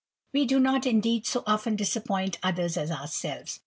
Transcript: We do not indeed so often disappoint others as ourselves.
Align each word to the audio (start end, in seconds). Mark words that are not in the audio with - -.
We 0.33 0.45
do 0.47 0.59
not 0.59 0.87
indeed 0.87 1.27
so 1.27 1.43
often 1.45 1.75
disappoint 1.75 2.39
others 2.41 2.75
as 2.75 2.89
ourselves. 2.89 3.59